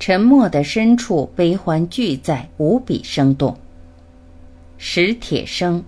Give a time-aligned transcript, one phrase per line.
[0.00, 3.54] 沉默的深处，悲欢俱在，无比生动。
[4.78, 5.84] 史铁生。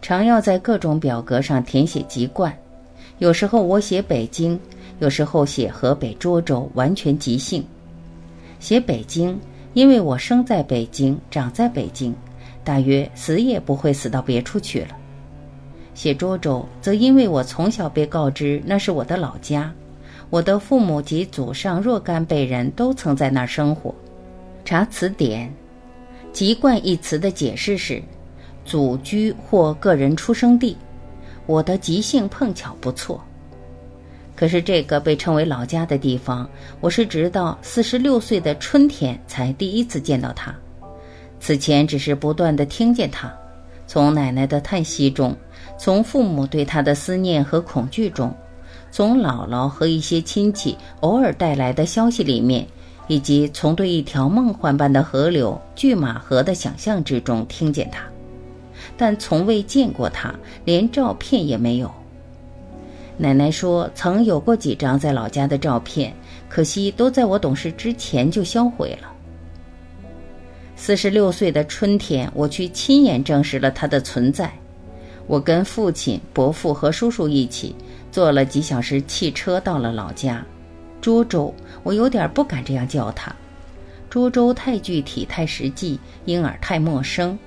[0.00, 2.58] 常要在各种表格上填写籍贯，
[3.18, 4.58] 有时候我写北京，
[5.00, 7.64] 有时候写河北涿州，完全即兴。
[8.60, 9.36] 写北京，
[9.74, 12.14] 因为我生在北京，长在北京，
[12.62, 14.96] 大约死也不会死到别处去了。
[15.94, 19.72] 写涿州，则因为我从小被告知那是我的老家，
[20.30, 23.94] 我的父母及祖上若干辈人都曾在那儿生活。
[24.64, 25.52] 查词典，
[26.32, 28.02] 籍贯一词的解释是。
[28.62, 30.76] 祖居或个人出生地，
[31.46, 33.20] 我的即兴碰巧不错。
[34.40, 36.48] 可是这个被称为老家的地方，
[36.80, 40.50] 我是直到四十六岁的春天才第一次见到它。
[41.38, 43.30] 此前只是不断的听见它，
[43.86, 45.36] 从奶奶的叹息中，
[45.78, 48.34] 从父母对他的思念和恐惧中，
[48.90, 52.66] 从姥姥和一些亲戚偶尔带来的消息里面，
[53.08, 58.04] 以及从对一条梦幻般的河流拒马河的想象之中听见他。
[58.96, 61.92] 但从未见过他，连照片也没有。
[63.22, 66.10] 奶奶说曾有过几张在老家的照片，
[66.48, 69.12] 可惜都在我懂事之前就销毁了。
[70.74, 74.50] 四十六岁的春天，我去亲眼证实了他的存在。
[75.26, 77.76] 我跟父亲、伯父和叔叔一起
[78.10, 80.42] 坐了几小时汽车到了老家，
[81.02, 81.54] 涿州。
[81.82, 83.36] 我有点不敢这样叫他，
[84.10, 87.38] 涿州太具体、太实际，因而太陌生。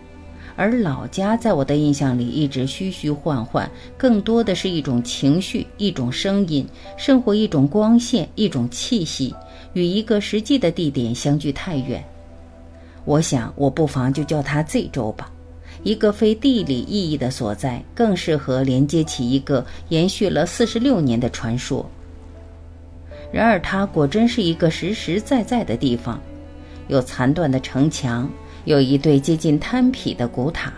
[0.55, 9.33] 而老家在我的印象里一直虚虚幻幻，更多的是一种情绪、一种声音、生活一种光线、一种气息，
[9.73, 12.03] 与一个实际的地点相距太远。
[13.03, 15.31] 我想，我不妨就叫它 Z 州吧，
[15.81, 21.89] 一个非地理意义的所在，更适合连接起一个延续了四十六年的传说。
[23.31, 26.21] 然而，它果真是一个实实在在的地方，
[26.87, 28.29] 有残断的城墙。
[28.65, 30.71] 有一对接近坍圮的古塔，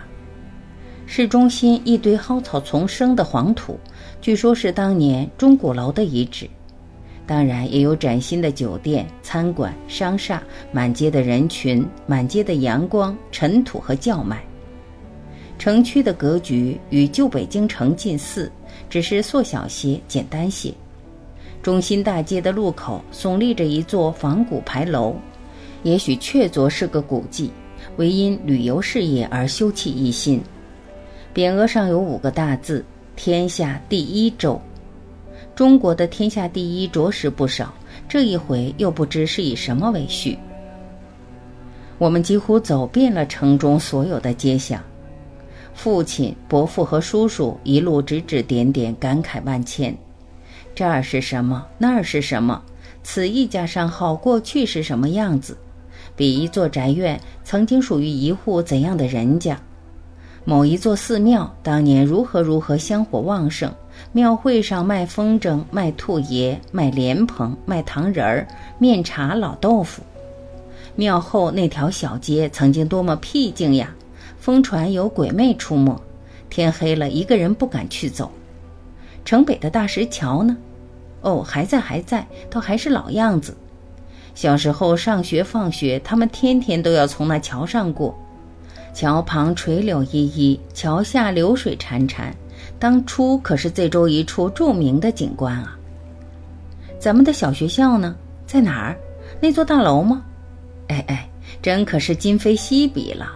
[1.05, 3.79] 市中心一堆蒿草丛生的黄土，
[4.19, 6.49] 据说是当年钟鼓楼的遗址。
[7.27, 10.41] 当然，也有崭新的酒店、餐馆、商厦，
[10.71, 14.43] 满街的人群，满街的阳光、尘土和叫卖。
[15.57, 18.51] 城区的格局与旧北京城近似，
[18.89, 20.73] 只是缩小些、简单些。
[21.63, 25.15] 中心大街的路口耸立着一座仿古牌楼，
[25.83, 27.51] 也许确凿是个古迹。
[27.97, 30.41] 为因旅游事业而修葺一新，
[31.33, 32.83] 匾额上有五个大字
[33.15, 34.59] “天下第一州”。
[35.55, 37.73] 中国的天下第一着实不少，
[38.09, 40.37] 这一回又不知是以什么为序。
[41.97, 44.83] 我们几乎走遍了城中所有的街巷，
[45.73, 49.95] 父亲、伯父和叔叔一路指指点点，感慨万千。
[50.73, 51.65] 这儿是什么？
[51.77, 52.61] 那儿是什么？
[53.01, 55.57] 此一家商号过去是什么样子？
[56.15, 59.59] 比一座宅院曾经属于一户怎样的人家？
[60.43, 63.73] 某一座寺庙当年如何如何香火旺盛？
[64.11, 70.03] 庙会上卖风筝、卖兔爷、卖莲蓬、卖糖人儿、面茶、老豆腐。
[70.95, 73.93] 庙后那条小街曾经多么僻静呀！
[74.39, 75.99] 疯传有鬼魅出没，
[76.49, 78.31] 天黑了一个人不敢去走。
[79.25, 80.55] 城北的大石桥呢？
[81.21, 83.57] 哦，还在，还在，都还是老样子。
[84.35, 88.15] 小时候上学放学，他们天天都要从那桥上过。
[88.93, 92.31] 桥旁垂柳依依，桥下流水潺潺。
[92.77, 95.77] 当初可是这州一处著名的景观啊。
[96.99, 98.15] 咱们的小学校呢，
[98.45, 98.97] 在哪儿？
[99.39, 100.21] 那座大楼吗？
[100.87, 101.29] 哎哎，
[101.61, 103.31] 真可是今非昔比了。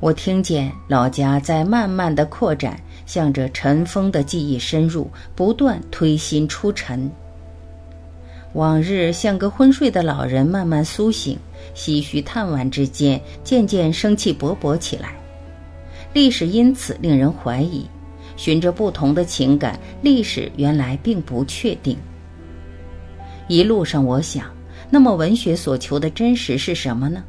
[0.00, 7.10] 我听见老家在慢慢的扩展，向着尘封的记忆深入，不断推心出尘。
[8.54, 11.36] 往日像个昏睡的老人，慢慢苏醒，
[11.74, 15.16] 唏嘘叹惋之间，渐渐生气勃勃起来。
[16.12, 17.84] 历史因此令人怀疑，
[18.36, 21.96] 循着不同的情感，历史原来并不确定。
[23.48, 24.46] 一路上，我想，
[24.88, 27.24] 那么文学所求的真实是什么呢？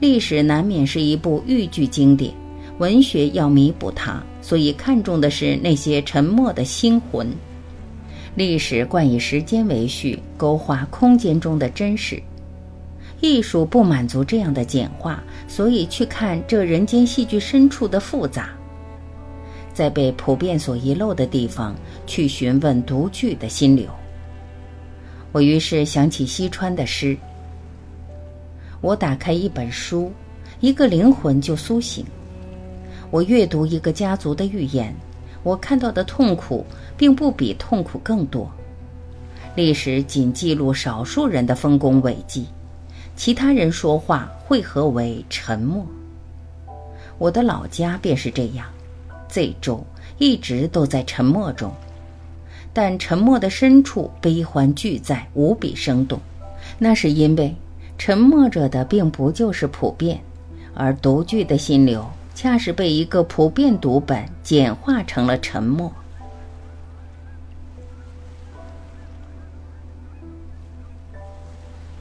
[0.00, 2.30] 历史难免是一部豫剧经典，
[2.76, 7.26] 文学要弥补它，所以看重的是那些沉默的心魂。
[8.34, 12.16] 历史惯以时间为序，勾画空间中的真实；
[13.20, 18.48] 艺术不满足这样的简化，所以去看这人间戏剧深处的复杂。
[19.74, 21.74] 在被普遍所遗漏的地方
[22.06, 23.86] 去询问独具的心流。
[25.30, 27.16] 我于是想起西川的诗。
[28.80, 30.10] 我打开一本书，
[30.60, 32.04] 一个灵魂就苏醒。
[33.10, 34.94] 我阅读一个家族的预言，
[35.42, 36.64] 我看到的痛苦
[36.96, 38.50] 并不比痛苦更多。
[39.54, 42.46] 历史仅记录少数人的丰功伟绩，
[43.16, 45.86] 其他人说话汇合为沉默。
[47.18, 48.66] 我的老家便是这样，
[49.28, 49.84] 这州
[50.18, 51.72] 一直都在沉默中，
[52.72, 56.20] 但沉默的深处悲欢俱在，无比生动。
[56.78, 57.54] 那是因为。
[57.98, 60.20] 沉默着的并不就是普遍，
[60.74, 65.92] 而独具的心流恰是被一个普遍读本简化成了沉默。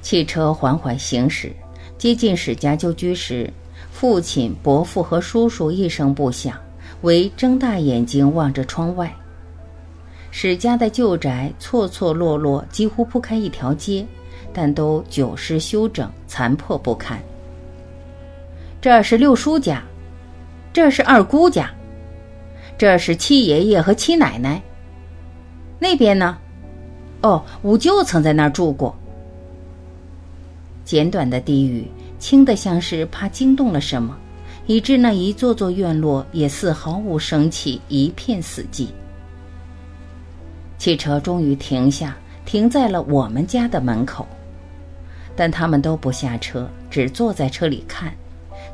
[0.01, 1.51] 汽车缓缓行驶，
[1.98, 3.51] 接近史家旧居时，
[3.92, 6.57] 父亲、伯父和叔叔一声不响，
[7.01, 9.16] 唯睁大眼睛望着窗外。
[10.31, 14.06] 史家的旧宅错错落落，几乎铺开一条街。
[14.54, 17.18] 但都久失修整，残破不堪。
[18.81, 19.81] 这是六叔家，
[20.73, 21.69] 这是二姑家，
[22.77, 24.62] 这是七爷爷和七奶奶。
[25.79, 26.38] 那边呢？
[27.21, 28.95] 哦，五舅曾在那儿住过。
[30.85, 31.85] 简短的低语，
[32.19, 34.18] 轻的像是怕惊动了什么，
[34.65, 38.88] 以致那一座座院落也似毫无生气，一片死寂。
[40.77, 44.25] 汽车终于停下，停在了我们家的门口。
[45.35, 48.13] 但他们都不下车，只坐在车里看，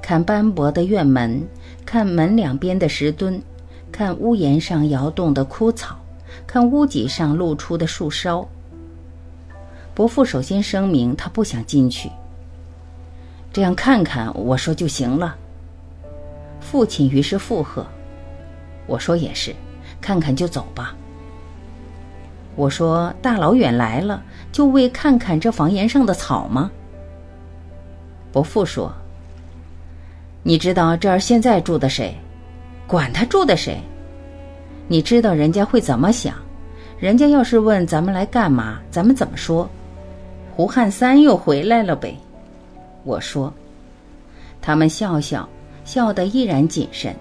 [0.07, 1.45] 看斑驳的院门，
[1.85, 3.41] 看门两边的石墩，
[3.91, 5.99] 看屋檐上摇动的枯草，
[6.47, 8.47] 看屋脊上露出的树梢。
[9.93, 12.09] 伯父首先声明，他不想进去。
[13.51, 15.35] 这样看看，我说就行了。
[16.61, 17.85] 父亲于是附和，
[18.85, 19.53] 我说也是，
[19.99, 20.95] 看看就走吧。
[22.55, 24.23] 我说大老远来了。
[24.53, 26.71] 就为看看这房檐上的草吗？
[28.31, 28.89] 伯父说
[30.47, 32.15] ：“你知道这儿现在住的谁？
[32.87, 33.81] 管他住的谁？
[34.87, 36.35] 你知道人家会怎么想？
[36.97, 39.69] 人家要是问咱们来干嘛，咱们怎么说？
[40.55, 42.15] 胡汉三又回来了呗。”
[43.03, 43.53] 我说。
[44.61, 45.49] 他们笑笑，
[45.83, 47.13] 笑得依然谨慎。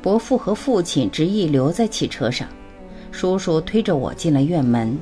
[0.00, 2.48] 伯父和父亲执意留在汽车上，
[3.12, 4.98] 叔叔推着我进了院门。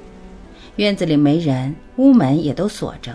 [0.74, 3.14] 院子里没人，屋门也都锁着，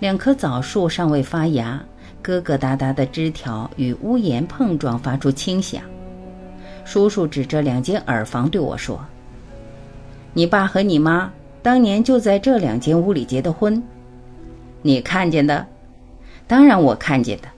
[0.00, 1.80] 两棵枣树尚未发芽，
[2.22, 5.82] 疙疙瘩瘩的枝条与屋檐碰撞，发出轻响。
[6.84, 9.00] 叔叔指着两间耳房对我说
[10.34, 11.32] ：“你爸和你妈
[11.62, 13.82] 当年就在这两间屋里结的婚，
[14.82, 15.66] 你看见的？
[16.46, 17.48] 当然我看见的。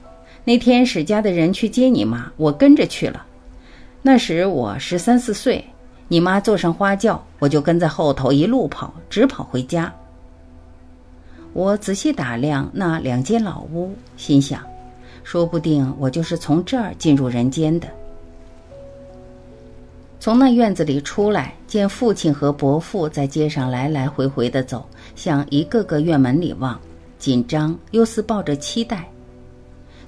[0.44, 3.25] 那天史家的人去接你妈，我跟着去了。
[4.03, 5.65] 那时我十三四岁。”
[6.08, 9.91] 你妈坐上花轿，我就跟在后头一路跑，直跑回家。
[11.53, 14.63] 我仔细打量那两间老屋，心想，
[15.23, 17.87] 说不定我就是从这儿进入人间的。
[20.19, 26.81] 从那院子里出来，见父亲和伯父在街上来来回回的走，向一个个院门里望，
[27.19, 29.05] 紧张又似抱着期待。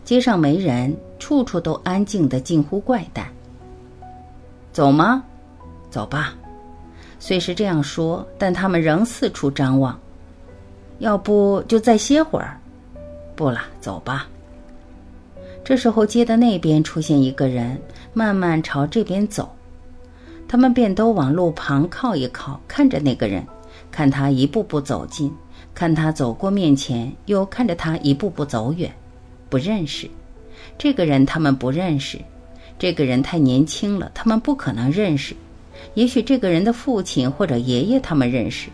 [0.04, 3.26] 街上没人，处处都安静的近乎怪诞。
[4.72, 5.22] 走吗？
[5.90, 6.34] 走吧，
[7.18, 9.98] 虽是这样说，但他们仍四处张望。
[10.98, 12.58] 要不就再歇会儿？
[13.34, 14.28] 不了，走吧。
[15.64, 17.80] 这时候，街的那边出现一个人，
[18.12, 19.50] 慢慢朝这边走。
[20.46, 23.44] 他们便都往路旁靠一靠，看着那个人，
[23.90, 25.32] 看他一步步走近，
[25.74, 28.92] 看他走过面前，又看着他一步步走远。
[29.48, 30.08] 不认识
[30.76, 32.20] 这个人，他们不认识。
[32.78, 35.34] 这个人太年轻了，他们不可能认识。
[35.94, 38.68] 也许这个人的父亲或者爷爷他们认识。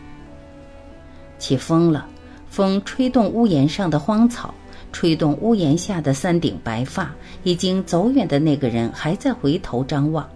[1.39, 2.07] 起风了，
[2.51, 4.53] 风吹动屋檐上的荒草，
[4.93, 7.11] 吹动屋檐下的三顶白发。
[7.43, 10.29] 已经走远的那个人还在回头张望，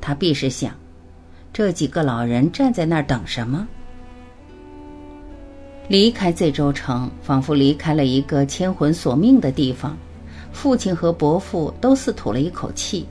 [0.00, 0.72] 他必是想：
[1.52, 3.66] 这几个老人站在那儿等什么？
[5.88, 9.96] 离开这州城，仿佛离开了一个牵魂索命的地方。
[10.52, 13.06] 父亲和伯父都似吐了一口气，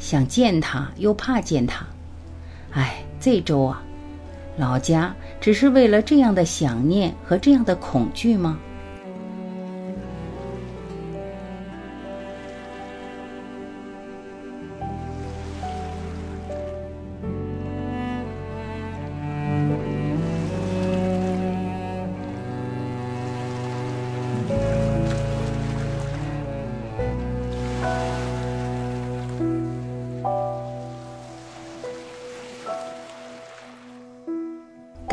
[0.00, 1.86] 想见他，又怕见他。
[2.72, 3.82] 哎，这周啊，
[4.56, 8.58] 老家只是为了这样的想念和这样的恐惧吗？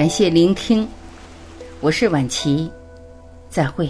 [0.01, 0.87] 感谢聆听，
[1.79, 2.71] 我是晚琪，
[3.51, 3.87] 再会。